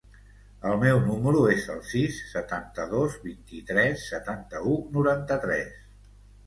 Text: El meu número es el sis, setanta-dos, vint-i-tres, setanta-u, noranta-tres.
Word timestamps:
El 0.69 0.79
meu 0.83 1.01
número 1.09 1.43
es 1.49 1.67
el 1.75 1.83
sis, 1.91 2.17
setanta-dos, 2.31 3.21
vint-i-tres, 3.29 4.09
setanta-u, 4.17 4.77
noranta-tres. 4.99 5.83